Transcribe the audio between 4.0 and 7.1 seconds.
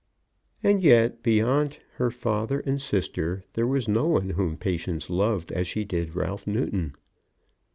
one whom Patience loved as she did Ralph Newton.